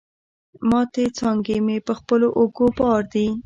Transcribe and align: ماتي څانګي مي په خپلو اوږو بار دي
ماتي 0.69 1.05
څانګي 1.17 1.57
مي 1.65 1.77
په 1.87 1.93
خپلو 1.99 2.27
اوږو 2.39 2.67
بار 2.77 3.01
دي 3.13 3.27